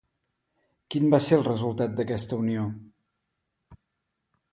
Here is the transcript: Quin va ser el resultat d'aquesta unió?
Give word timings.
Quin 0.93 1.03
va 1.15 1.19
ser 1.25 1.37
el 1.37 1.43
resultat 1.47 1.93
d'aquesta 1.99 2.39
unió? 2.45 2.65